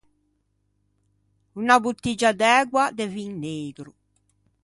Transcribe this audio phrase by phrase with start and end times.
[1.57, 3.91] Unna bottiggia d’ægua, de vin neigro.